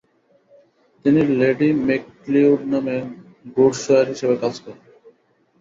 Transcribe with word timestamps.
তিনি 1.05 1.21
Lady 1.39 1.69
McLeod 1.87 2.61
নামে 2.71 2.97
ঘোড়শওয়ার 3.55 4.05
হিসেবে 4.11 4.35
কাজ 4.43 4.55
করেন। 4.63 4.79